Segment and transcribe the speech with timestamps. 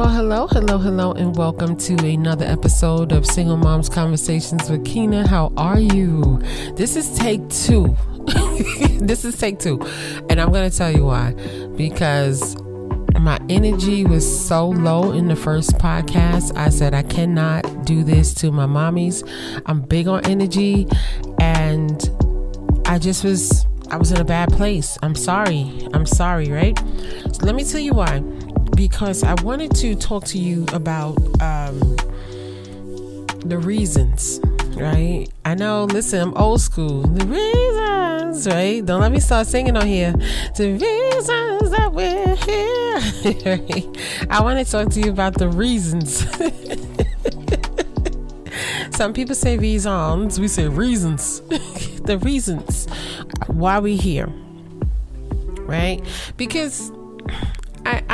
[0.00, 5.28] Well, hello, hello, hello, and welcome to another episode of Single Moms Conversations with Keyna.
[5.28, 6.40] How are you?
[6.74, 7.94] This is take two.
[8.98, 9.78] this is take two.
[10.30, 11.32] And I'm going to tell you why.
[11.76, 12.56] Because
[13.20, 16.56] my energy was so low in the first podcast.
[16.56, 19.22] I said, I cannot do this to my mommies.
[19.66, 20.88] I'm big on energy.
[21.40, 22.08] And
[22.86, 24.96] I just was, I was in a bad place.
[25.02, 25.86] I'm sorry.
[25.92, 26.78] I'm sorry, right?
[27.32, 28.22] So let me tell you why
[28.80, 31.96] because I wanted to talk to you about um,
[33.44, 34.40] the reasons,
[34.74, 35.26] right?
[35.44, 37.02] I know, listen, I'm old school.
[37.02, 38.82] The reasons, right?
[38.82, 40.12] Don't let me start singing on here.
[40.56, 44.26] The reasons that we're here.
[44.30, 46.26] I want to talk to you about the reasons.
[48.96, 51.40] Some people say reasons, we say reasons.
[52.06, 52.86] the reasons
[53.46, 54.32] why we here,
[55.66, 56.00] right?
[56.38, 56.90] Because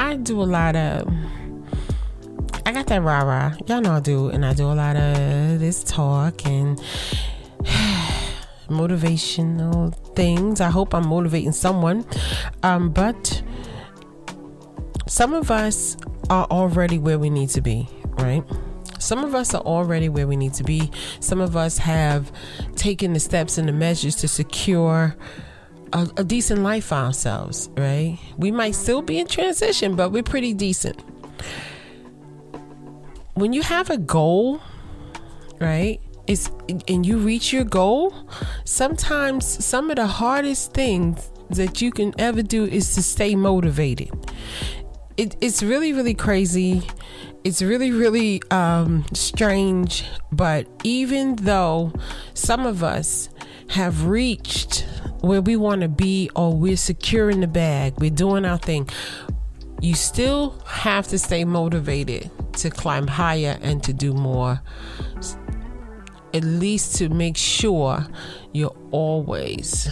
[0.07, 1.13] I, do a lot of
[2.65, 3.55] I got that rah rah.
[3.67, 6.79] Y'all know I do, and I do a lot of this talk and
[8.69, 10.61] motivational things.
[10.61, 12.07] I hope I'm motivating someone.
[12.63, 13.43] Um, but
[15.09, 15.97] some of us
[16.31, 18.45] are already where we need to be, right?
[18.99, 20.91] Some of us are already where we need to be.
[21.19, 22.31] Some of us have
[22.77, 25.17] taken the steps and the measures to secure
[25.97, 28.19] a, a decent life for ourselves, right?
[28.37, 31.03] We might still be in transition, but we're pretty decent.
[33.35, 34.61] When you have a goal,
[35.61, 36.01] right?
[36.27, 36.51] Is
[36.89, 38.13] and you reach your goal,
[38.65, 44.11] sometimes some of the hardest things that you can ever do is to stay motivated.
[45.17, 46.83] It, it's really, really crazy.
[47.45, 50.05] It's really, really um, strange.
[50.33, 51.93] But even though
[52.35, 53.29] some of us
[53.69, 54.85] have reached
[55.27, 58.89] where we want to be or we're secure in the bag, we're doing our thing,
[59.81, 64.61] you still have to stay motivated to climb higher and to do more.
[66.35, 68.07] At least to make sure
[68.53, 69.89] you're always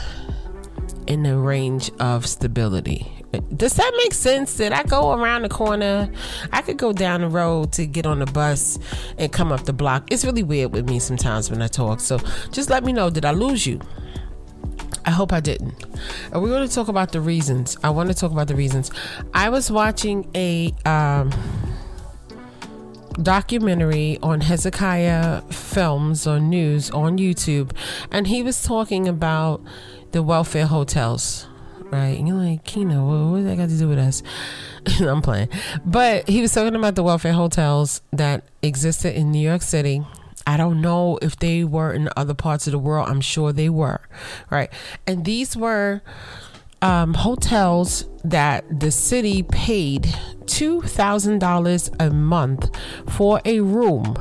[1.07, 3.11] in the range of stability.
[3.57, 4.57] Does that make sense?
[4.57, 6.11] Did I go around the corner?
[6.53, 8.79] I could go down the road to get on the bus
[9.19, 10.11] and come up the block.
[10.13, 12.01] It's really weird with me sometimes when I talk.
[12.01, 12.19] So
[12.53, 13.11] just let me know.
[13.11, 13.81] Did I lose you?
[15.07, 15.85] I hope I didn't.
[16.33, 17.77] And we're going to talk about the reasons.
[17.83, 18.91] I want to talk about the reasons.
[19.35, 21.31] I was watching a um,
[23.23, 27.73] documentary on Hezekiah Films or News on YouTube,
[28.11, 29.63] and he was talking about
[30.13, 31.49] the welfare hotels.
[31.91, 34.23] Right, and you're like, Keyna, what, what that got to do with us?
[35.01, 35.49] I'm playing,
[35.85, 40.03] but he was talking about the welfare hotels that existed in New York City
[40.47, 43.09] I don't know if they were in other parts of the world.
[43.09, 44.01] I'm sure they were,
[44.51, 44.71] right?
[45.07, 46.03] And these were
[46.83, 50.03] um, hotels that the city paid
[50.45, 52.71] $2,000 a month
[53.09, 54.17] for a room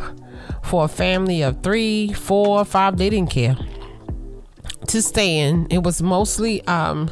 [0.61, 2.97] for a family of three, four, five.
[2.97, 3.57] They didn't care
[4.87, 5.67] to stay in.
[5.69, 7.09] It was mostly um,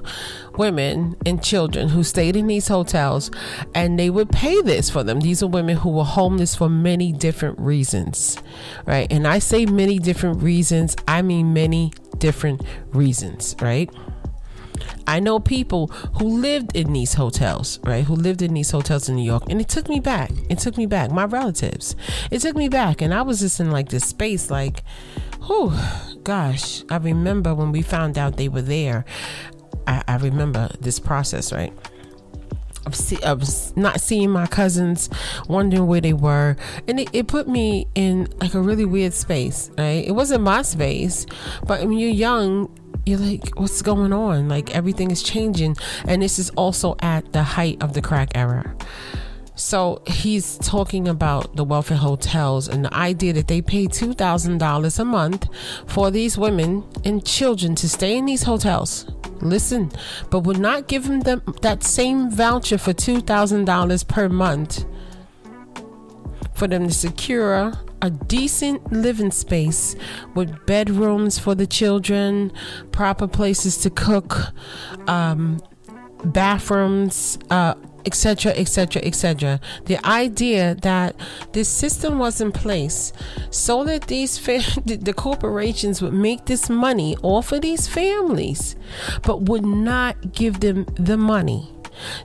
[0.57, 3.31] women and children who stayed in these hotels,
[3.73, 5.19] and they would pay this for them.
[5.19, 8.37] These are women who were homeless for many different reasons,
[8.85, 9.11] right?
[9.11, 12.61] And I say many different reasons, I mean many different
[12.91, 13.89] reasons, right?
[15.07, 15.87] I know people
[16.19, 18.03] who lived in these hotels, right?
[18.03, 19.43] Who lived in these hotels in New York.
[19.49, 20.31] And it took me back.
[20.49, 21.11] It took me back.
[21.11, 21.95] My relatives.
[22.29, 23.01] It took me back.
[23.01, 24.83] And I was just in like this space, like,
[25.45, 25.73] whew,
[26.23, 26.83] gosh.
[26.89, 29.05] I remember when we found out they were there.
[29.87, 31.73] I, I remember this process, right?
[32.85, 33.43] Of, see, of
[33.77, 35.09] not seeing my cousins,
[35.47, 36.55] wondering where they were,
[36.87, 39.69] and it, it, put me in like a really weird space.
[39.77, 40.03] Right?
[40.05, 41.27] It wasn't my space,
[41.67, 42.75] but when you're young,
[43.05, 44.49] you're like, what's going on?
[44.49, 48.75] Like everything is changing, and this is also at the height of the crack era.
[49.61, 55.05] So he's talking about the welfare hotels and the idea that they pay $2,000 a
[55.05, 55.47] month
[55.85, 59.05] for these women and children to stay in these hotels.
[59.39, 59.91] Listen,
[60.31, 64.83] but would not give them that same voucher for $2,000 per month
[66.55, 67.71] for them to secure
[68.01, 69.95] a decent living space
[70.33, 72.51] with bedrooms for the children,
[72.91, 74.53] proper places to cook,
[75.07, 75.61] um,
[76.25, 77.75] bathrooms, uh,
[78.05, 81.15] etc etc etc the idea that
[81.53, 83.13] this system was in place
[83.49, 84.37] so that these
[84.85, 88.75] the corporations would make this money off of these families
[89.23, 91.69] but would not give them the money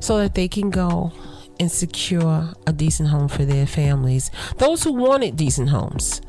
[0.00, 1.12] so that they can go
[1.58, 4.30] and secure a decent home for their families.
[4.58, 6.20] Those who wanted decent homes,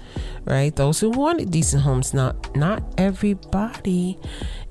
[0.46, 0.76] right?
[0.76, 2.14] Those who wanted decent homes.
[2.14, 4.20] Not not everybody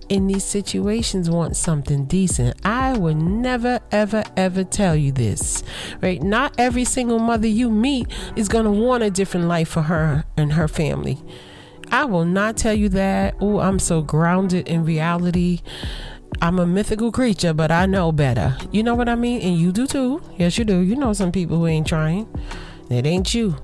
[0.08, 2.56] in these situations want something decent.
[2.64, 5.64] I would never, ever, ever tell you this,
[6.00, 6.22] right?
[6.22, 10.24] Not every single mother you meet is going to want a different life for her
[10.36, 11.18] and her family.
[11.90, 13.36] I will not tell you that.
[13.40, 15.60] Oh, I'm so grounded in reality.
[16.42, 18.56] I'm a mythical creature, but I know better.
[18.72, 19.40] You know what I mean?
[19.40, 20.20] And you do too.
[20.36, 20.80] Yes, you do.
[20.80, 22.28] You know some people who ain't trying.
[22.90, 23.56] It ain't you.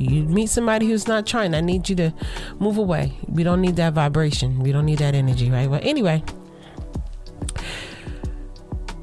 [0.00, 1.54] You meet somebody who's not trying.
[1.54, 2.14] I need you to
[2.58, 3.18] move away.
[3.28, 4.60] We don't need that vibration.
[4.60, 5.68] We don't need that energy, right?
[5.68, 6.24] But anyway,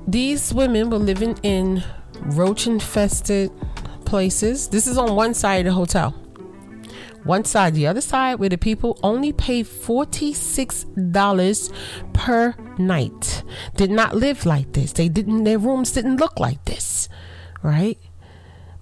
[0.08, 1.84] these women were living in
[2.22, 3.52] roach infested
[4.06, 4.70] places.
[4.70, 6.16] This is on one side of the hotel.
[7.24, 11.74] One side, the other side, where the people only paid $46
[12.14, 13.44] per night.
[13.76, 14.94] Did not live like this.
[14.94, 17.10] They didn't, their rooms didn't look like this,
[17.62, 18.00] right?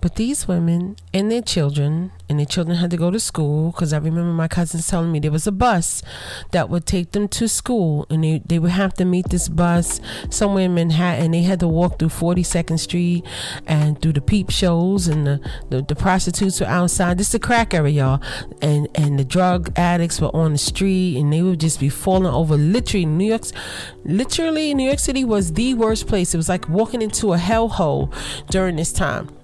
[0.06, 3.92] But these women and their children, and their children had to go to school because
[3.92, 6.04] I remember my cousins telling me there was a bus
[6.52, 10.00] that would take them to school, and they, they would have to meet this bus
[10.30, 11.32] somewhere in Manhattan.
[11.32, 13.26] They had to walk through 42nd Street
[13.66, 17.18] and through the peep shows, and the, the, the prostitutes were outside.
[17.18, 18.22] This is the crack area, y'all.
[18.62, 22.32] And, and the drug addicts were on the street, and they would just be falling
[22.32, 22.58] over.
[22.58, 23.54] Literally, New York's,
[24.04, 26.36] literally, New York City was the worst place.
[26.36, 28.14] It was like walking into a hellhole
[28.52, 29.35] during this time.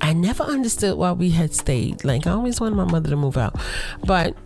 [0.00, 2.04] I never understood why we had stayed.
[2.04, 3.56] Like I always wanted my mother to move out.
[4.04, 4.36] But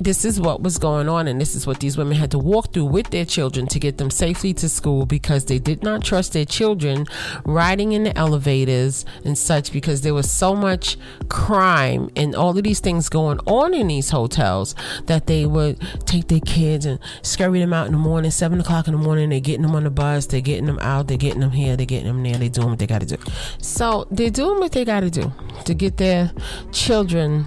[0.00, 2.72] this is what was going on, and this is what these women had to walk
[2.72, 6.32] through with their children to get them safely to school because they did not trust
[6.32, 7.06] their children
[7.44, 10.96] riding in the elevators and such because there was so much
[11.28, 14.74] crime and all of these things going on in these hotels
[15.04, 18.88] that they would take their kids and scurry them out in the morning, seven o'clock
[18.88, 19.28] in the morning.
[19.28, 21.84] They're getting them on the bus, they're getting them out, they're getting them here, they're
[21.84, 23.18] getting them there, they're doing what they got to do.
[23.60, 25.30] So they're doing what they got to do
[25.66, 26.32] to get their
[26.72, 27.46] children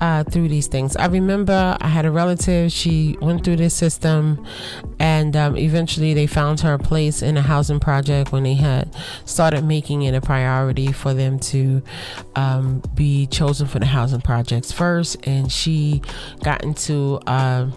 [0.00, 0.96] uh, through these things.
[0.96, 4.44] I remember I had a relative, she went through this system,
[4.98, 8.94] and um, eventually they found her a place in a housing project when they had
[9.24, 11.82] started making it a priority for them to
[12.36, 15.16] um, be chosen for the housing projects first.
[15.26, 16.02] And she
[16.42, 17.70] got into uh,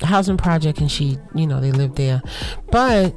[0.00, 2.22] a housing project and she, you know, they lived there.
[2.70, 3.14] But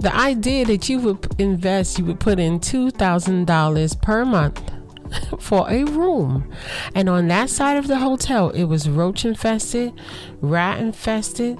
[0.00, 4.73] the idea that you would invest, you would put in $2,000 per month
[5.38, 6.50] for a room.
[6.94, 9.92] And on that side of the hotel, it was roach infested,
[10.40, 11.58] rat infested.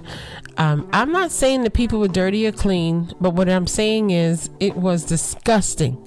[0.56, 4.50] Um, I'm not saying the people were dirty or clean, but what I'm saying is
[4.60, 6.06] it was disgusting.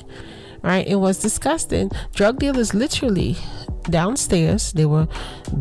[0.61, 0.87] Right?
[0.87, 1.91] It was disgusting.
[2.13, 3.37] Drug dealers literally
[3.83, 4.73] downstairs.
[4.73, 5.07] They were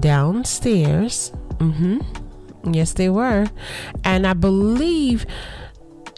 [0.01, 1.33] downstairs.
[1.59, 2.73] Mm-hmm.
[2.73, 3.47] Yes, they were.
[4.05, 5.27] And I believe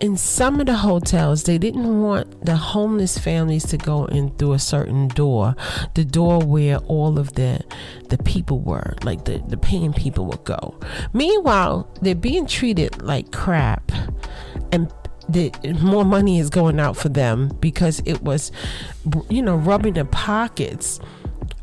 [0.00, 4.52] in some of the hotels, they didn't want the homeless families to go in through
[4.52, 5.56] a certain door,
[5.94, 7.64] the door where all of the
[8.08, 10.78] the people were, like the the paying people would go.
[11.12, 13.90] Meanwhile, they're being treated like crap,
[14.70, 14.92] and
[15.28, 15.52] the
[15.82, 18.52] more money is going out for them because it was,
[19.28, 21.00] you know, rubbing the pockets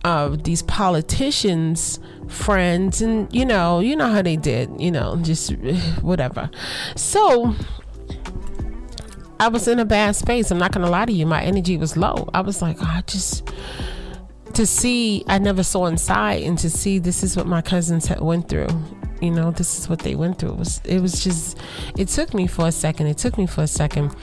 [0.04, 5.52] of these politicians friends and you know you know how they did you know just
[6.02, 6.50] whatever
[6.96, 7.56] so
[9.40, 10.50] I was in a bad space.
[10.52, 11.26] I'm not gonna lie to you.
[11.26, 12.30] My energy was low.
[12.34, 13.52] I was like, oh, I just
[14.54, 15.24] to see.
[15.28, 18.70] I never saw inside, and to see this is what my cousins had went through.
[19.22, 20.52] You know, this is what they went through.
[20.52, 21.58] It was it was just.
[21.98, 23.08] It took me for a second.
[23.08, 24.16] It took me for a second,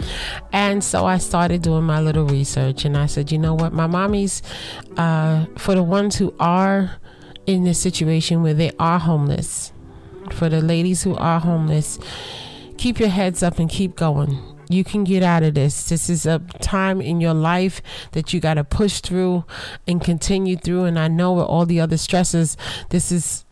[0.52, 3.86] and so I started doing my little research, and I said, you know what, my
[3.86, 4.42] mommies,
[4.96, 6.92] uh, for the ones who are
[7.46, 9.72] in this situation where they are homeless,
[10.30, 11.98] for the ladies who are homeless,
[12.78, 15.88] keep your heads up and keep going you can get out of this.
[15.88, 19.44] This is a time in your life that you got to push through
[19.86, 20.84] and continue through.
[20.84, 22.56] And I know with all the other stresses,
[22.90, 23.44] this is,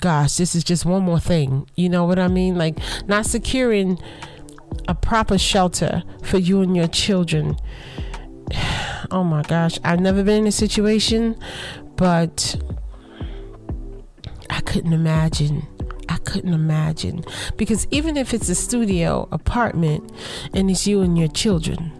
[0.00, 1.68] gosh, this is just one more thing.
[1.76, 2.56] You know what I mean?
[2.56, 3.98] Like not securing
[4.88, 7.56] a proper shelter for you and your children.
[9.12, 11.36] Oh my gosh, I've never been in a situation,
[11.96, 12.54] but
[14.48, 15.66] I couldn't imagine
[16.30, 17.24] couldn't imagine.
[17.56, 20.12] Because even if it's a studio apartment
[20.54, 21.92] and it's you and your children,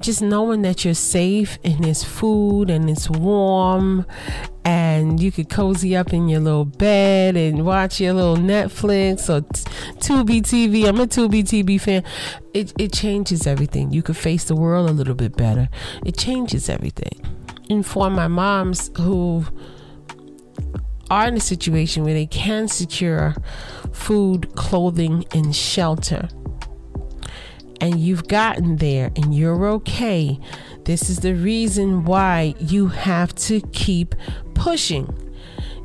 [0.00, 4.04] just knowing that you're safe and there's food and it's warm
[4.64, 9.42] and you could cozy up in your little bed and watch your little Netflix or
[9.98, 10.86] Tubi TV.
[10.86, 12.02] I'm a Tubi TV fan.
[12.54, 13.92] It, it changes everything.
[13.92, 15.68] You could face the world a little bit better.
[16.04, 17.20] It changes everything.
[17.68, 19.44] And for my moms who
[21.10, 23.34] are in a situation where they can secure
[23.92, 26.28] food, clothing, and shelter.
[27.80, 30.38] and you've gotten there and you're okay,
[30.84, 34.14] this is the reason why you have to keep
[34.54, 35.12] pushing.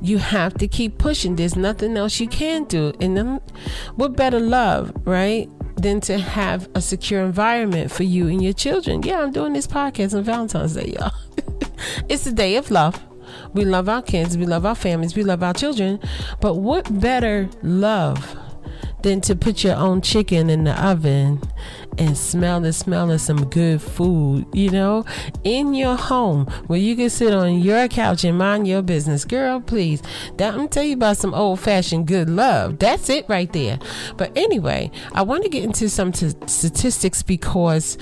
[0.01, 1.35] You have to keep pushing.
[1.35, 2.93] There's nothing else you can do.
[3.01, 3.41] And
[3.95, 5.49] what better love, right?
[5.75, 9.03] Than to have a secure environment for you and your children.
[9.03, 11.11] Yeah, I'm doing this podcast on Valentine's Day, y'all.
[12.09, 13.08] it's the day of love.
[13.53, 15.99] We love our kids, we love our families, we love our children.
[16.39, 18.37] But what better love
[19.01, 21.41] than to put your own chicken in the oven
[21.97, 25.05] and smell the smell of some good food, you know,
[25.43, 29.25] in your home where you can sit on your couch and mind your business.
[29.25, 30.01] Girl, please.
[30.37, 32.79] That, I'm tell you about some old fashioned good love.
[32.79, 33.79] That's it right there.
[34.17, 37.97] But anyway, I want to get into some t- statistics because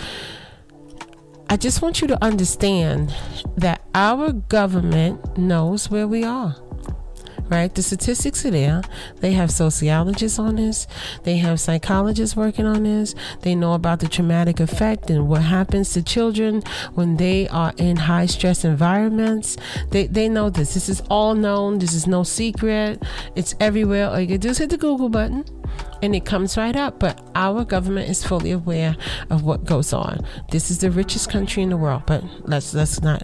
[1.49, 3.15] I just want you to understand
[3.55, 6.55] that our government knows where we are
[7.49, 7.73] right?
[7.73, 8.81] The statistics are there.
[9.21, 10.87] They have sociologists on this,
[11.23, 13.15] they have psychologists working on this.
[13.41, 16.63] They know about the traumatic effect and what happens to children
[16.93, 19.57] when they are in high stress environments.
[19.91, 20.73] They, they know this.
[20.73, 21.79] This is all known.
[21.79, 23.01] This is no secret.
[23.35, 24.09] It's everywhere.
[24.09, 25.45] All you can do is hit the Google button
[26.01, 26.99] and it comes right up.
[26.99, 28.95] But our government is fully aware
[29.29, 30.25] of what goes on.
[30.51, 33.23] This is the richest country in the world, but let's let's not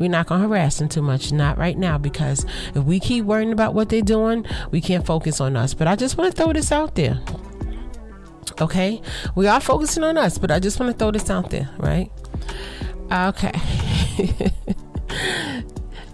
[0.00, 3.52] we're not to harass them too much, not right now, because if we keep worrying
[3.52, 5.74] about what they're doing, we can't focus on us.
[5.74, 7.20] But I just want to throw this out there.
[8.62, 9.02] Okay?
[9.34, 12.10] We are focusing on us, but I just want to throw this out there, right?
[13.12, 13.52] Okay.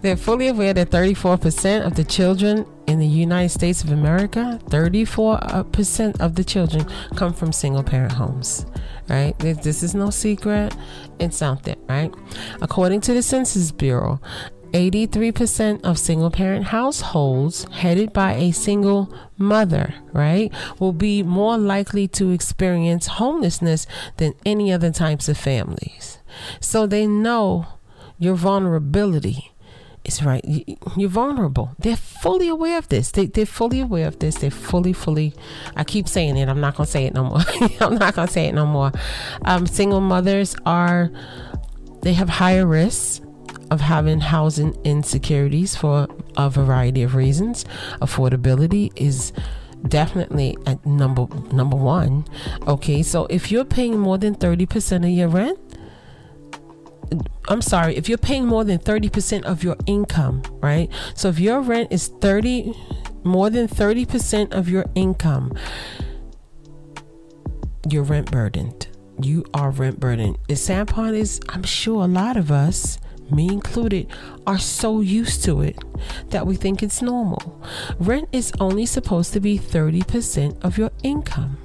[0.01, 6.19] They're fully aware that 34% of the children in the United States of America, 34%
[6.19, 8.65] of the children come from single parent homes
[9.09, 9.37] right?
[9.39, 10.75] This is no secret.
[11.19, 12.13] It's there, right?
[12.61, 14.19] According to the Census Bureau,
[14.73, 22.07] 83% of single parent households headed by a single mother, right, will be more likely
[22.09, 26.19] to experience homelessness than any other types of families.
[26.59, 27.67] So they know
[28.19, 29.51] your vulnerability
[30.07, 30.41] it's right.
[30.95, 31.75] You're vulnerable.
[31.79, 33.11] They're fully aware of this.
[33.11, 34.35] They, they're fully aware of this.
[34.35, 35.33] They're fully, fully.
[35.75, 36.47] I keep saying it.
[36.47, 37.41] I'm not gonna say it no more.
[37.81, 38.93] I'm not gonna say it no more.
[39.43, 41.11] Um, single mothers are.
[42.03, 43.19] They have higher risks
[43.69, 47.65] of having housing insecurities for a variety of reasons.
[48.01, 49.33] Affordability is
[49.89, 52.25] definitely at number number one.
[52.65, 55.59] Okay, so if you're paying more than thirty percent of your rent
[57.47, 60.89] I'm sorry, if you're paying more than 30% of your income, right?
[61.15, 62.73] So if your rent is 30
[63.23, 65.53] more than 30% of your income,
[67.89, 68.87] you're rent burdened.
[69.21, 70.37] You are rent burdened.
[70.47, 72.99] The part is, I'm sure a lot of us,
[73.31, 74.07] me included,
[74.45, 75.77] are so used to it
[76.29, 77.61] that we think it's normal.
[77.99, 81.57] Rent is only supposed to be 30% of your income.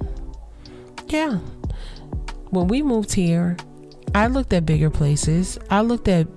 [1.07, 1.39] Yeah.
[2.49, 3.57] When we moved here,
[4.15, 5.57] I looked at bigger places.
[5.69, 6.27] I looked at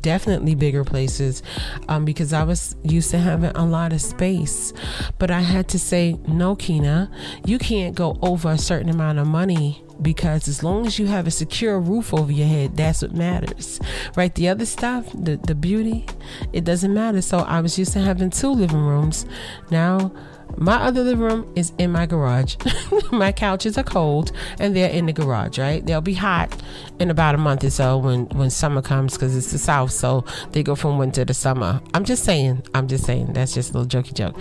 [0.00, 1.42] definitely bigger places
[1.88, 4.72] um, because I was used to having a lot of space.
[5.18, 7.10] But I had to say, no, Keyna,
[7.44, 11.26] you can't go over a certain amount of money because as long as you have
[11.26, 13.80] a secure roof over your head, that's what matters,
[14.14, 14.34] right?
[14.34, 16.06] The other stuff, the, the beauty,
[16.52, 17.22] it doesn't matter.
[17.22, 19.24] So I was used to having two living rooms.
[19.70, 20.12] Now,
[20.56, 22.56] my other living room is in my garage.
[23.12, 25.84] my couches are cold and they're in the garage, right?
[25.84, 26.54] They'll be hot
[26.98, 29.90] in about a month or so when, when summer comes because it's the south.
[29.90, 31.80] So they go from winter to summer.
[31.94, 34.36] I'm just saying, I'm just saying, that's just a little jokey joke.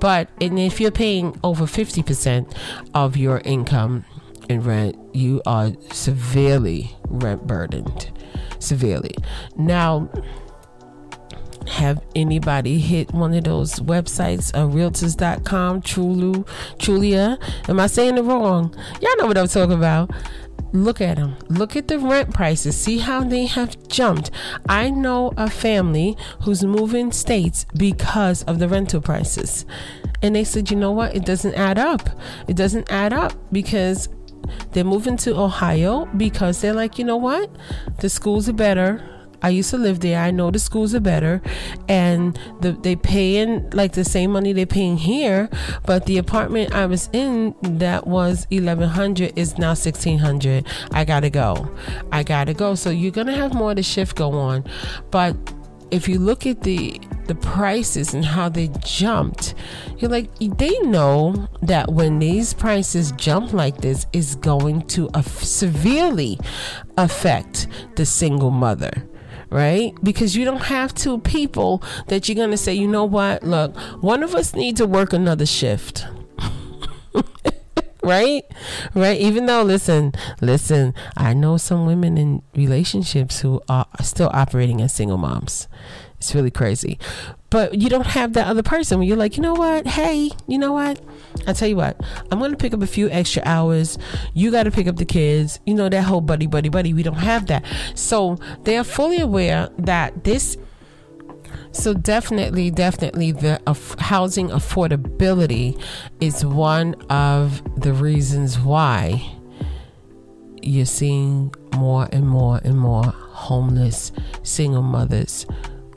[0.00, 2.56] But and if you're paying over 50%
[2.94, 4.04] of your income
[4.48, 8.10] in rent, you are severely rent burdened.
[8.58, 9.14] Severely.
[9.56, 10.10] Now,
[11.68, 16.46] have anybody hit one of those websites, uh, realtors.com, Trulu,
[16.78, 17.38] Trulia?
[17.68, 18.74] Am I saying it wrong?
[19.00, 20.10] Y'all know what I'm talking about.
[20.72, 21.36] Look at them.
[21.48, 22.76] Look at the rent prices.
[22.76, 24.30] See how they have jumped.
[24.68, 29.66] I know a family who's moving states because of the rental prices.
[30.22, 31.14] And they said, you know what?
[31.14, 32.08] It doesn't add up.
[32.46, 34.08] It doesn't add up because
[34.72, 37.50] they're moving to Ohio because they're like, you know what?
[37.98, 40.20] The schools are better I used to live there.
[40.20, 41.42] I know the schools are better,
[41.88, 45.48] and the, they paying like the same money they're paying here.
[45.86, 50.66] But the apartment I was in that was eleven hundred is now sixteen hundred.
[50.92, 51.74] I gotta go.
[52.12, 52.74] I gotta go.
[52.74, 54.64] So you're gonna have more of the shift go on,
[55.10, 55.36] but
[55.90, 59.54] if you look at the the prices and how they jumped,
[59.98, 65.22] you're like they know that when these prices jump like this is going to uh,
[65.22, 66.38] severely
[66.96, 67.66] affect
[67.96, 69.06] the single mother
[69.50, 69.92] right?
[70.02, 73.76] Because you don't have two people that you're going to say, you know what, look,
[74.00, 76.06] one of us needs to work another shift.
[78.02, 78.44] right?
[78.94, 79.20] Right?
[79.20, 84.92] Even though, listen, listen, I know some women in relationships who are still operating as
[84.92, 85.68] single moms.
[86.20, 86.98] It's really crazy.
[87.48, 89.86] But you don't have that other person you're like, you know what?
[89.86, 91.00] Hey, you know what?
[91.46, 91.98] I tell you what,
[92.30, 93.96] I'm going to pick up a few extra hours.
[94.34, 95.60] You got to pick up the kids.
[95.64, 96.92] You know, that whole buddy, buddy, buddy.
[96.92, 97.64] We don't have that.
[97.94, 100.58] So they are fully aware that this.
[101.72, 103.58] So definitely, definitely, the
[103.98, 105.82] housing affordability
[106.20, 109.24] is one of the reasons why
[110.60, 114.12] you're seeing more and more and more homeless
[114.42, 115.46] single mothers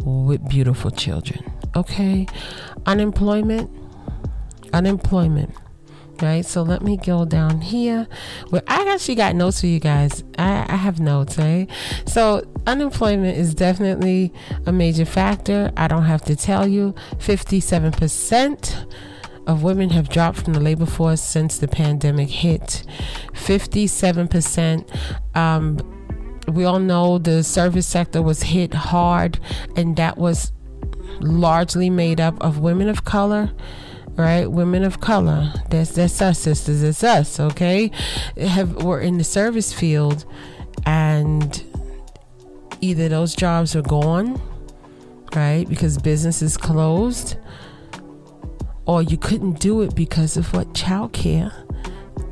[0.04, 1.52] with beautiful children.
[1.76, 2.28] Okay,
[2.86, 3.70] unemployment
[4.74, 5.56] unemployment
[6.22, 6.46] right?
[6.46, 8.08] So let me go down here.
[8.50, 10.24] Where i actually got notes for you guys.
[10.38, 11.68] I, I, have notes right
[12.06, 14.34] so unemployment is definitely
[14.66, 15.72] a major factor.
[15.76, 16.94] I don't have to tell you.
[17.18, 18.94] 57%
[19.48, 22.84] of women have dropped from the labor force since the pandemic hit.
[23.34, 25.93] 57% um,
[26.48, 29.40] we all know the service sector was hit hard
[29.76, 30.52] and that was
[31.20, 33.52] largely made up of women of color
[34.16, 34.46] right?
[34.52, 35.52] Women of color.
[35.70, 36.84] That's that's us, sisters.
[36.84, 37.92] It's us, okay?
[38.38, 40.26] Have we're in the service field,
[40.86, 41.64] and
[42.82, 44.42] either those jobs are gone,
[45.36, 45.68] right?
[45.68, 47.38] Because business is closed,
[48.86, 51.52] or you couldn't do it because of what childcare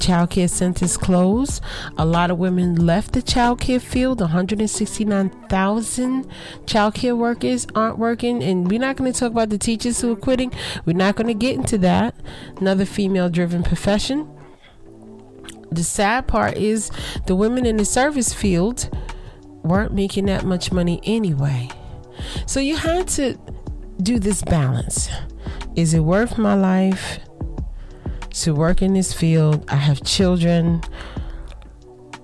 [0.01, 1.63] childcare centers closed.
[1.97, 4.19] A lot of women left the childcare field.
[4.19, 6.27] 169,000
[6.65, 8.43] childcare workers aren't working.
[8.43, 10.51] And we're not going to talk about the teachers who are quitting.
[10.85, 12.15] We're not going to get into that.
[12.57, 14.29] Another female driven profession.
[15.71, 16.91] The sad part is
[17.27, 18.89] the women in the service field
[19.63, 21.69] weren't making that much money anyway.
[22.45, 23.37] So you had to
[24.01, 25.09] do this balance.
[25.75, 27.19] Is it worth my life?
[28.33, 29.65] To work in this field?
[29.69, 30.81] I have children.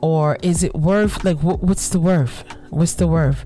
[0.02, 2.44] Or is it worth, like, what, what's the worth?
[2.70, 3.46] What's the worth?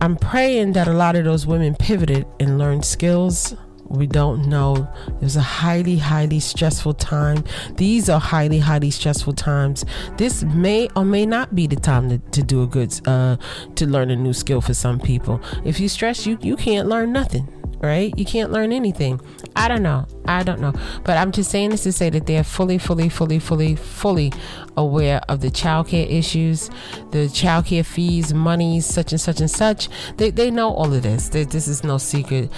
[0.00, 3.54] I'm praying that a lot of those women pivoted and learned skills.
[3.84, 4.88] We don't know.
[5.08, 7.44] It was a highly, highly stressful time.
[7.76, 9.84] These are highly, highly stressful times.
[10.16, 13.36] This may or may not be the time to, to do a good, uh,
[13.74, 15.40] to learn a new skill for some people.
[15.64, 17.48] If you stress, you you can't learn nothing
[17.80, 18.16] right?
[18.16, 19.20] You can't learn anything.
[19.56, 20.06] I don't know.
[20.26, 20.72] I don't know.
[21.04, 24.32] But I'm just saying this to say that they're fully, fully, fully, fully, fully
[24.76, 26.68] aware of the childcare issues,
[27.10, 29.88] the childcare fees, monies, such and such and such.
[30.16, 31.28] They, they know all of this.
[31.28, 32.50] They, this is no secret.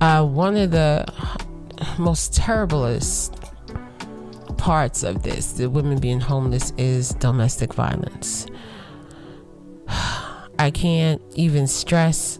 [0.00, 1.06] Uh, one of the
[1.98, 3.34] most terriblest
[4.58, 8.46] parts of this, the women being homeless, is domestic violence.
[10.58, 12.38] I can't even stress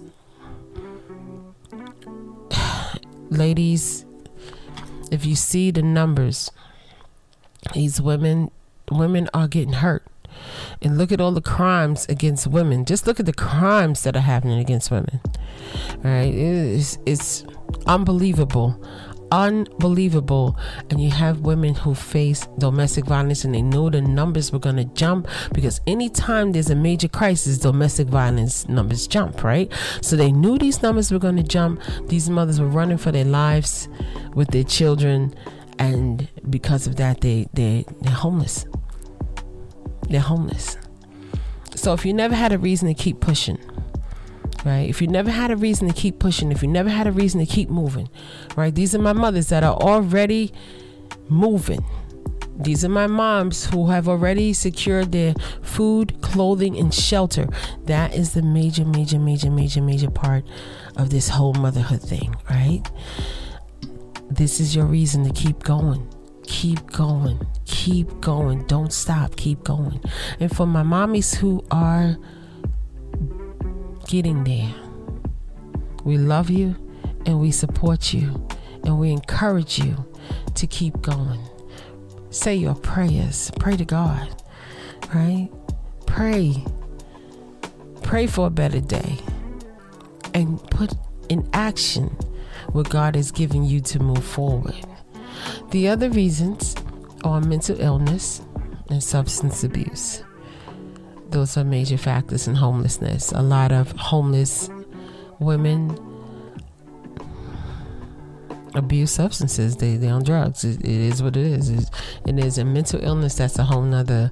[3.36, 4.04] ladies,
[5.10, 6.50] if you see the numbers,
[7.72, 8.50] these women
[8.90, 10.04] women are getting hurt.
[10.82, 12.84] And look at all the crimes against women.
[12.84, 15.20] Just look at the crimes that are happening against women.
[16.02, 16.34] Right?
[16.34, 17.44] It's, it's
[17.86, 18.78] unbelievable
[19.34, 20.56] unbelievable.
[20.90, 24.76] And you have women who face domestic violence and they know the numbers were going
[24.76, 29.72] to jump because anytime there's a major crisis, domestic violence numbers jump, right?
[30.00, 31.80] So they knew these numbers were going to jump.
[32.06, 33.88] These mothers were running for their lives
[34.34, 35.34] with their children.
[35.78, 38.66] And because of that, they, they, they're homeless.
[40.08, 40.76] They're homeless.
[41.74, 43.58] So if you never had a reason to keep pushing,
[44.64, 44.88] right?
[44.88, 47.40] If you never had a reason to keep pushing, if you never had a reason
[47.40, 48.08] to keep moving,
[48.56, 48.74] right?
[48.74, 50.52] These are my mothers that are already
[51.28, 51.84] moving.
[52.56, 57.48] These are my moms who have already secured their food, clothing, and shelter.
[57.86, 60.44] That is the major, major, major, major, major part
[60.96, 62.82] of this whole motherhood thing, right?
[64.30, 66.08] This is your reason to keep going.
[66.46, 67.44] Keep going.
[67.64, 68.64] Keep going.
[68.66, 69.34] Don't stop.
[69.36, 70.00] Keep going.
[70.38, 72.16] And for my mommies who are
[74.06, 74.74] getting there.
[76.04, 76.76] We love you
[77.26, 78.46] and we support you
[78.84, 79.96] and we encourage you
[80.54, 81.40] to keep going.
[82.30, 83.50] Say your prayers.
[83.58, 84.42] Pray to God,
[85.14, 85.48] right?
[86.06, 86.64] Pray.
[88.02, 89.18] Pray for a better day
[90.34, 90.92] and put
[91.28, 92.08] in action
[92.72, 94.74] what God has given you to move forward.
[95.70, 96.74] The other reasons
[97.24, 98.42] are mental illness
[98.90, 100.22] and substance abuse
[101.34, 103.32] those are major factors in homelessness.
[103.32, 104.70] A lot of homeless
[105.40, 105.98] women
[108.76, 109.76] abuse substances.
[109.76, 110.62] They they on drugs.
[110.62, 111.70] it, it is what it is.
[111.70, 111.90] It,
[112.28, 113.34] it is a mental illness.
[113.34, 114.30] That's a whole nother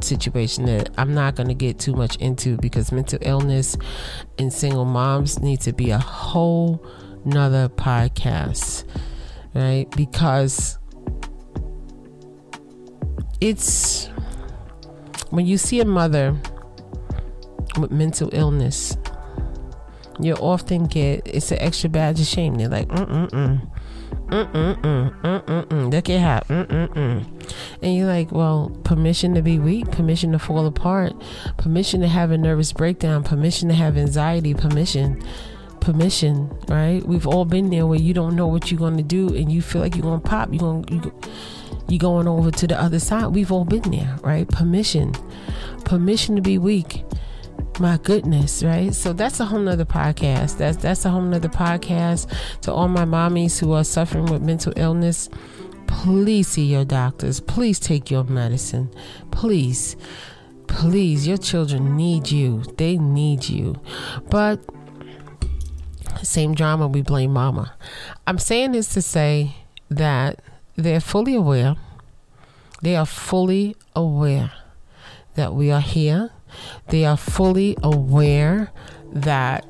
[0.00, 3.76] situation that I'm not going to get too much into because mental illness
[4.36, 6.84] and single moms need to be a whole
[7.24, 8.82] nother podcast.
[9.54, 9.88] right?
[9.96, 10.76] Because
[13.40, 14.10] it's
[15.30, 16.36] when you see a mother
[17.78, 18.96] with mental illness,
[20.20, 22.56] you often get it's an extra badge of shame.
[22.56, 23.70] They're like, mm mm mm.
[24.30, 25.92] Mm-mm-mm, mm-mm-mm.
[25.92, 27.26] Look at how, mm-mm-mm.
[27.82, 31.12] And you're like, well, permission to be weak, permission to fall apart,
[31.56, 35.20] permission to have a nervous breakdown, permission to have anxiety, permission,
[35.80, 37.04] permission, right?
[37.04, 39.62] We've all been there where you don't know what you're going to do and you
[39.62, 41.12] feel like you're going to pop, you're going you
[41.90, 43.26] you going over to the other side.
[43.28, 44.48] We've all been there, right?
[44.48, 45.12] Permission,
[45.84, 47.04] permission to be weak
[47.80, 48.94] my goodness, right?
[48.94, 50.58] So that's a whole nother podcast.
[50.58, 54.74] That's that's a whole nother podcast to all my mommies who are suffering with mental
[54.76, 55.30] illness.
[55.86, 57.40] Please see your doctors.
[57.40, 58.90] Please take your medicine.
[59.30, 59.96] Please.
[60.66, 62.62] Please, your children need you.
[62.76, 63.80] They need you.
[64.30, 64.60] But
[66.22, 67.74] same drama, we blame mama.
[68.26, 69.56] I'm saying this to say
[69.88, 70.40] that
[70.80, 71.76] they're fully aware.
[72.82, 74.52] They are fully aware
[75.34, 76.30] that we are here
[76.88, 78.70] they are fully aware
[79.12, 79.64] that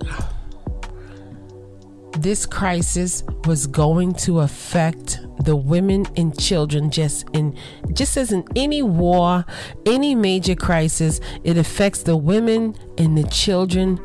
[2.19, 7.57] this crisis was going to affect the women and children just in
[7.93, 9.45] just as in any war
[9.87, 13.99] any major crisis it affects the women and the children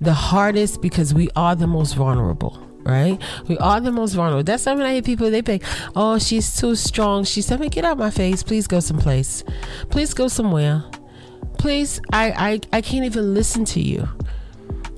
[0.00, 3.20] the hardest because we are the most vulnerable right?
[3.48, 4.42] We are the most vulnerable.
[4.42, 5.62] That's something I hear people they think,
[5.96, 7.24] oh, she's too strong.
[7.24, 8.42] She said, get out my face.
[8.42, 9.44] Please go someplace.
[9.90, 10.84] Please go somewhere
[11.62, 14.08] please I, I i can't even listen to you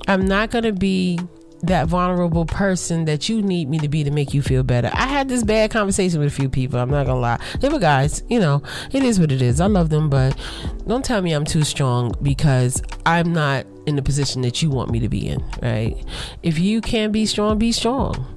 [0.07, 1.19] i'm not gonna be
[1.61, 4.91] that vulnerable person that you need me to be to make you feel better.
[4.93, 6.79] I had this bad conversation with a few people.
[6.79, 7.39] I'm not gonna lie.
[7.59, 9.59] They were guys, you know, it is what it is.
[9.59, 10.37] I love them, but
[10.85, 14.91] don't tell me I'm too strong because I'm not in the position that you want
[14.91, 15.95] me to be in, right?
[16.43, 18.35] If you can't be strong, be strong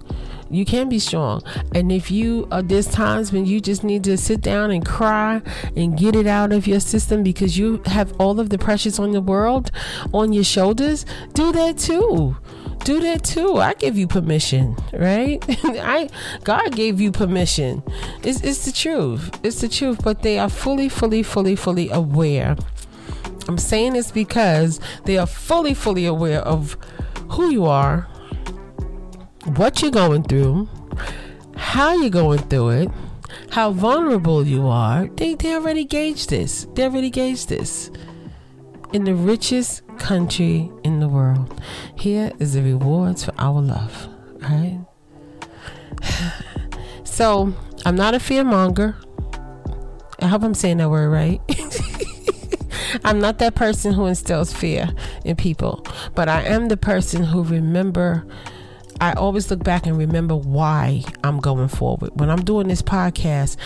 [0.50, 1.42] you can be strong.
[1.74, 5.42] And if you are there's times when you just need to sit down and cry
[5.76, 9.12] and get it out of your system because you have all of the pressures on
[9.12, 9.70] the world
[10.12, 12.36] on your shoulders, do that too
[12.84, 13.56] do that too.
[13.56, 15.44] I give you permission, right?
[15.64, 16.08] I
[16.44, 17.82] God gave you permission.
[18.22, 19.30] It's, it's the truth.
[19.42, 20.00] It's the truth.
[20.02, 22.56] But they are fully, fully, fully, fully aware.
[23.48, 26.76] I'm saying this because they are fully, fully aware of
[27.30, 28.02] who you are,
[29.56, 30.68] what you're going through,
[31.56, 32.90] how you're going through it,
[33.50, 35.08] how vulnerable you are.
[35.08, 36.66] They, they already gauge this.
[36.74, 37.90] They already gauge this.
[38.92, 41.60] In the richest country in the world,
[41.96, 44.08] here is the rewards for our love,
[44.40, 44.80] right?
[47.04, 47.52] So,
[47.84, 48.94] I'm not a fear monger.
[50.20, 51.40] I hope I'm saying that word right.
[53.08, 54.86] I'm not that person who instills fear
[55.24, 55.82] in people,
[56.14, 58.26] but I am the person who remember
[59.00, 62.10] I always look back and remember why I'm going forward.
[62.20, 63.56] When I'm doing this podcast,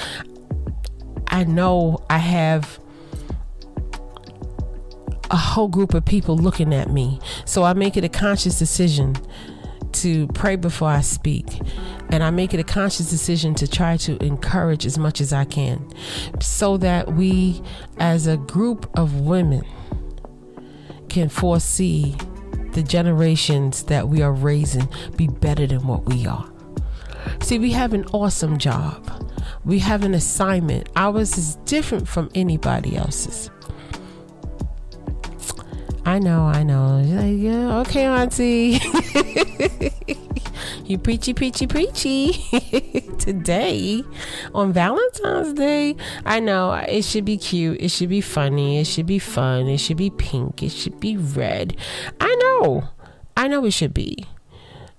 [1.27, 2.79] I know I have
[5.29, 7.19] a whole group of people looking at me.
[7.45, 9.17] So I make it a conscious decision
[9.95, 11.61] to pray before I speak.
[12.11, 15.45] And I make it a conscious decision to try to encourage as much as I
[15.45, 15.93] can
[16.41, 17.63] so that we,
[17.99, 19.63] as a group of women,
[21.09, 22.17] can foresee
[22.73, 26.51] the generations that we are raising be better than what we are.
[27.41, 29.09] See, we have an awesome job.
[29.65, 30.89] We have an assignment.
[30.97, 33.51] Ours is different from anybody else's.
[36.05, 37.01] I know, I know.
[37.01, 38.81] Like, yeah, okay, Auntie.
[40.85, 42.33] you preachy, preachy, preachy.
[43.19, 44.03] Today,
[44.53, 45.95] on Valentine's Day,
[46.27, 47.81] I know it should be cute.
[47.81, 48.79] It should be funny.
[48.79, 49.69] It should be fun.
[49.69, 50.63] It should be pink.
[50.63, 51.77] It should be red.
[52.21, 52.89] I know.
[53.37, 54.27] I know it should be.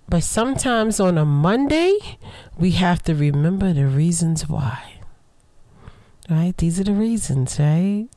[0.07, 1.97] But sometimes on a Monday,
[2.57, 5.01] we have to remember the reasons why.
[6.29, 6.55] Right?
[6.55, 8.07] These are the reasons, right?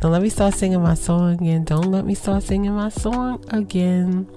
[0.00, 1.64] Don't let me start singing my song again.
[1.64, 4.28] Don't let me start singing my song again.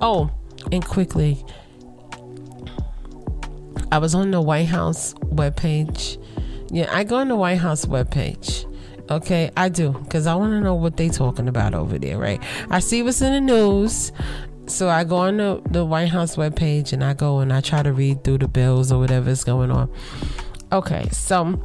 [0.00, 0.30] Oh,
[0.70, 1.44] and quickly,
[3.90, 6.22] I was on the White House webpage.
[6.70, 8.68] Yeah, I go on the White House webpage.
[9.10, 12.42] Okay, I do because I want to know what they talking about over there, right?
[12.70, 14.12] I see what's in the news,
[14.66, 17.82] so I go on the, the White House webpage and I go and I try
[17.82, 19.92] to read through the bills or whatever's going on.
[20.72, 21.62] Okay, so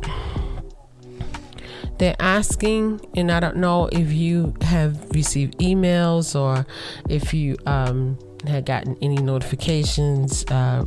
[1.99, 6.65] they're asking, and I don't know if you have received emails or
[7.09, 10.85] if you um, had gotten any notifications, uh,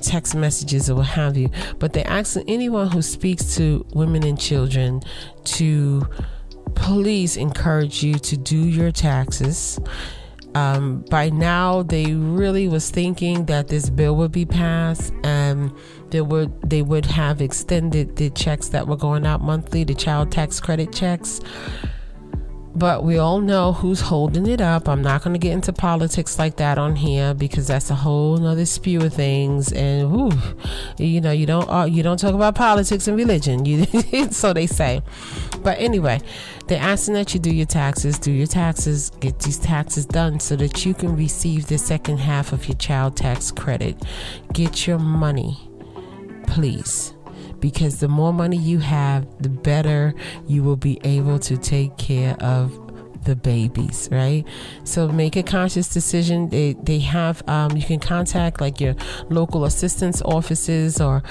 [0.00, 4.40] text messages, or what have you, but they're asking anyone who speaks to women and
[4.40, 5.02] children
[5.44, 6.06] to
[6.74, 9.78] please encourage you to do your taxes
[10.54, 15.72] Um, by now, they really was thinking that this bill would be passed and
[16.10, 20.32] they would they would have extended the checks that were going out monthly, the child
[20.32, 21.40] tax credit checks.
[22.74, 24.88] But we all know who's holding it up.
[24.88, 28.36] I'm not going to get into politics like that on here because that's a whole
[28.36, 29.72] nother spew of things.
[29.72, 30.40] And whew,
[30.96, 33.64] you know, you don't uh, you don't talk about politics and religion.
[33.64, 33.86] You,
[34.30, 35.02] so they say.
[35.62, 36.20] But anyway,
[36.68, 40.54] they're asking that you do your taxes, do your taxes, get these taxes done so
[40.56, 43.96] that you can receive the second half of your child tax credit.
[44.52, 45.58] Get your money,
[46.46, 47.14] please
[47.60, 50.14] because the more money you have, the better
[50.46, 52.90] you will be able to take care of
[53.24, 54.44] the babies, right?
[54.84, 56.48] So make a conscious decision.
[56.48, 58.94] They they have um, you can contact like your
[59.28, 61.22] local assistance offices or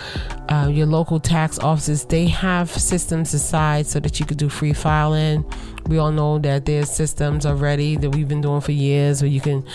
[0.49, 2.05] uh, your local tax offices.
[2.05, 5.45] They have systems aside so that you could do free filing.
[5.89, 9.41] We all know that there's systems already that we've been doing for years where you
[9.41, 9.65] can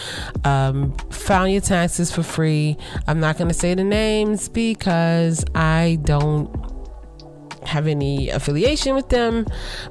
[0.45, 2.77] um, file your taxes for free.
[3.09, 6.49] I'm not going to say the names because I don't
[7.67, 9.45] have any affiliation with them,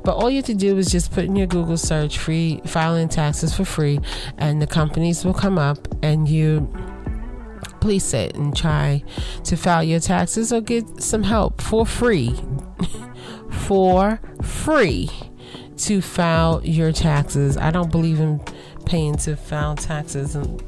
[0.05, 3.09] but all you have to do is just put in your Google search free filing
[3.09, 3.99] taxes for free,
[4.37, 6.73] and the companies will come up and you
[7.81, 9.03] please sit and try
[9.43, 12.33] to file your taxes or get some help for free.
[13.51, 15.09] for free
[15.77, 17.57] to file your taxes.
[17.57, 18.41] I don't believe in
[18.85, 20.61] paying to file taxes and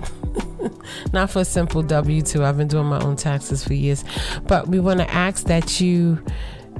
[1.13, 2.43] not for a simple W 2.
[2.43, 4.03] I've been doing my own taxes for years.
[4.43, 6.23] But we want to ask that you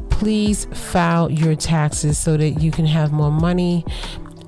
[0.10, 3.86] please file your taxes so that you can have more money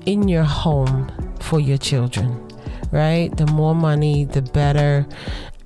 [0.06, 2.48] in your home for your children,
[2.90, 3.34] right?
[3.36, 5.06] The more money, the better.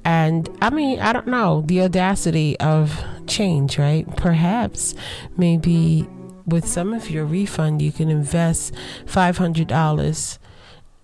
[0.05, 4.05] And I mean, I don't know, the audacity of change, right?
[4.17, 4.95] Perhaps
[5.37, 6.09] maybe
[6.47, 8.75] with some of your refund, you can invest
[9.07, 10.39] $500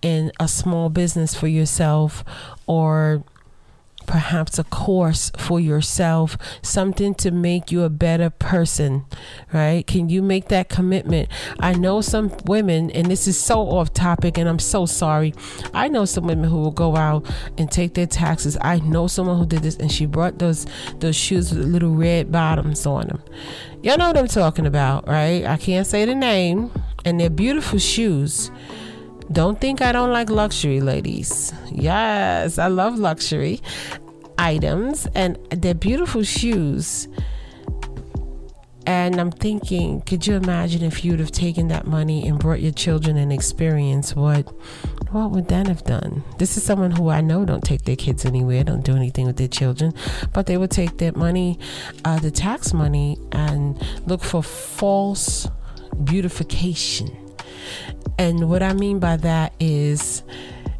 [0.01, 2.23] in a small business for yourself
[2.67, 3.23] or
[4.09, 9.05] perhaps a course for yourself, something to make you a better person,
[9.53, 9.85] right?
[9.85, 11.29] Can you make that commitment?
[11.59, 15.35] I know some women, and this is so off topic, and I'm so sorry.
[15.75, 18.57] I know some women who will go out and take their taxes.
[18.61, 20.65] I know someone who did this, and she brought those
[20.97, 23.21] those shoes with little red bottoms on them.
[23.83, 25.45] Y'all know what I'm talking about, right?
[25.45, 26.71] I can't say the name,
[27.05, 28.49] and they're beautiful shoes.
[29.31, 31.53] Don't think I don't like luxury, ladies.
[31.71, 33.61] Yes, I love luxury
[34.39, 37.07] items and they're beautiful shoes.
[38.87, 42.71] And I'm thinking, could you imagine if you'd have taken that money and brought your
[42.71, 44.15] children an experience?
[44.15, 44.47] What
[45.11, 46.23] what would that have done?
[46.39, 49.37] This is someone who I know don't take their kids anywhere, don't do anything with
[49.37, 49.93] their children,
[50.33, 51.59] but they would take that money,
[52.03, 55.47] uh, the tax money, and look for false
[56.03, 57.18] beautification
[58.17, 60.23] and what I mean by that is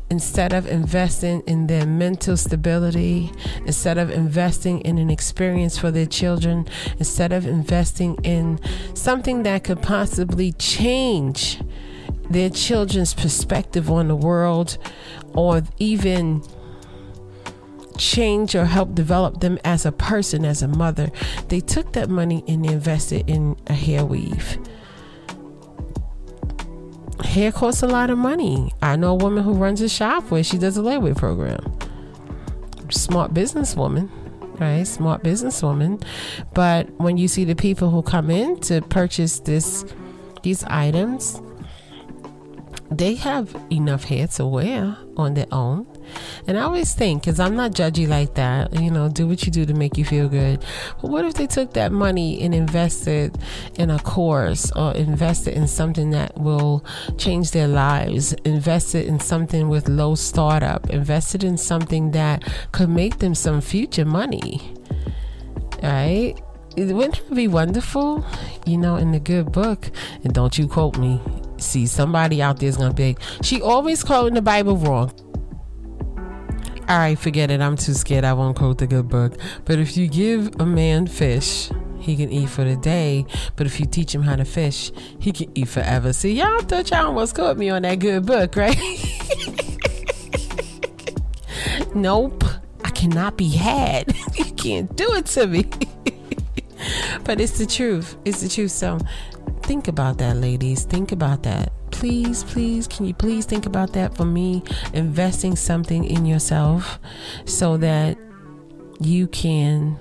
[0.09, 3.31] instead of investing in their mental stability,
[3.65, 8.59] instead of investing in an experience for their children, instead of investing in
[8.95, 11.61] something that could possibly change
[12.29, 14.77] their children's perspective on the world
[15.33, 16.43] or even
[17.97, 21.11] change or help develop them as a person, as a mother,
[21.49, 24.57] they took that money and invested in a hair weave
[27.23, 28.71] hair costs a lot of money.
[28.81, 31.77] I know a woman who runs a shop where she does a layaway program.
[32.89, 34.09] Smart businesswoman,
[34.59, 34.83] right?
[34.83, 36.03] Smart businesswoman.
[36.53, 39.85] But when you see the people who come in to purchase this
[40.41, 41.41] these items,
[42.89, 45.85] they have enough hair to wear on their own.
[46.47, 49.51] And I always think, because I'm not judgy like that, you know, do what you
[49.51, 50.63] do to make you feel good.
[51.01, 53.37] But what if they took that money and invested
[53.75, 56.83] in a course or invested in something that will
[57.17, 63.19] change their lives, invested in something with low startup, invested in something that could make
[63.19, 64.75] them some future money?
[65.83, 66.35] Right?
[66.77, 68.25] Wouldn't that be wonderful?
[68.65, 69.89] You know, in the good book,
[70.23, 71.21] and don't you quote me.
[71.57, 73.17] See, somebody out there is gonna be.
[73.41, 75.11] She always quoting the Bible wrong.
[76.89, 77.61] All right, forget it.
[77.61, 78.25] I'm too scared.
[78.25, 79.37] I won't quote the good book.
[79.65, 83.27] But if you give a man fish, he can eat for the day.
[83.55, 86.13] But if you teach him how to fish, he can eat forever.
[86.13, 88.75] See, y'all thought y'all almost caught me on that good book, right?
[91.93, 92.43] nope.
[92.83, 94.11] I cannot be had.
[94.35, 95.65] you can't do it to me.
[97.23, 98.17] but it's the truth.
[98.25, 98.71] It's the truth.
[98.71, 98.97] So
[99.61, 100.85] think about that, ladies.
[100.85, 104.63] Think about that please, please, can you please think about that for me?
[104.93, 106.97] Investing something in yourself
[107.43, 108.17] so that
[109.01, 109.99] you can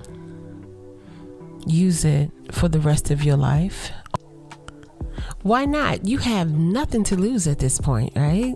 [1.67, 3.91] use it for the rest of your life.
[5.41, 6.05] Why not?
[6.05, 8.55] You have nothing to lose at this point, right?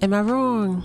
[0.00, 0.84] Am I wrong?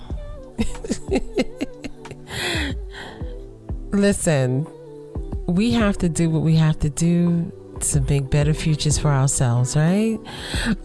[3.92, 4.66] Listen,
[5.46, 9.76] we have to do what we have to do to make better futures for ourselves,
[9.76, 10.18] right?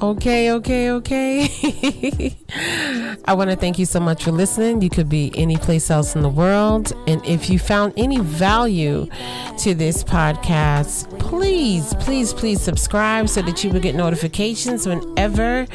[0.01, 2.36] Okay, okay, okay.
[3.25, 4.81] I want to thank you so much for listening.
[4.81, 6.93] You could be any place else in the world.
[7.08, 9.08] And if you found any value
[9.60, 15.67] to this podcast, please, please, please subscribe so that you will get notifications whenever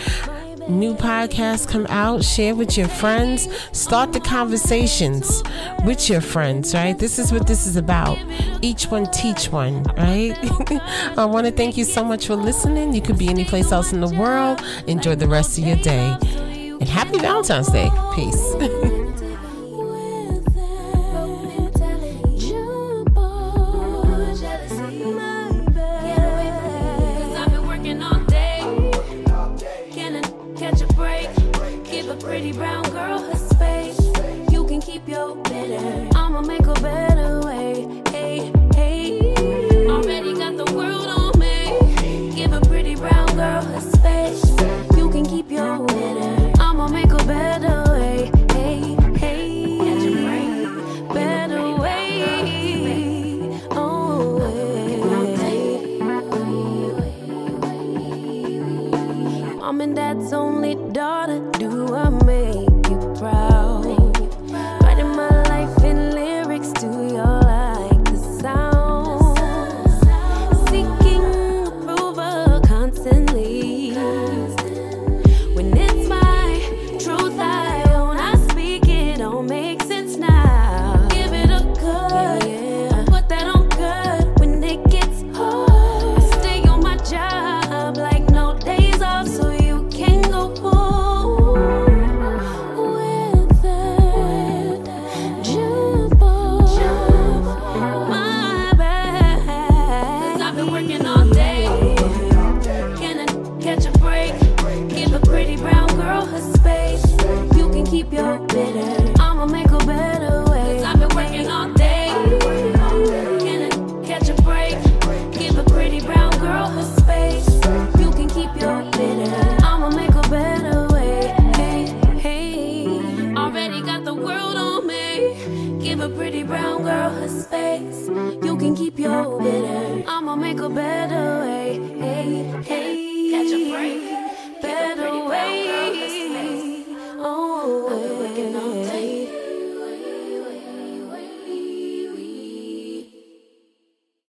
[0.70, 5.42] new podcasts come out, share with your friends, start the conversations
[5.84, 6.98] with your friends, right?
[6.98, 8.18] This is what this is about.
[8.62, 10.36] Each one teach one, right?
[11.18, 12.94] I want to thank you so much for listening.
[12.94, 14.62] You could be any place else in the world.
[14.86, 16.16] Enjoy the rest of your day.
[16.80, 17.90] And happy Valentine's Day.
[18.14, 18.86] Peace.